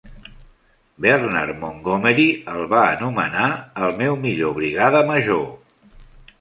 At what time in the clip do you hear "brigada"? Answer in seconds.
4.59-5.07